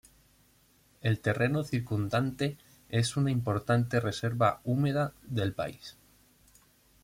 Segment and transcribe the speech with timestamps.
[1.01, 2.57] El terreno circundante
[2.89, 5.95] es una importante reserva húmeda del país.